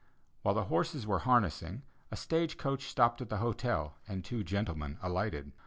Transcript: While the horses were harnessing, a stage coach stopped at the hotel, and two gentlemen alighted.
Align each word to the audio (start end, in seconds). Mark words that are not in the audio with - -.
While 0.41 0.55
the 0.55 0.63
horses 0.63 1.05
were 1.05 1.19
harnessing, 1.19 1.83
a 2.09 2.15
stage 2.17 2.57
coach 2.57 2.85
stopped 2.87 3.21
at 3.21 3.29
the 3.29 3.37
hotel, 3.37 3.97
and 4.07 4.25
two 4.25 4.43
gentlemen 4.43 4.97
alighted. 4.99 5.51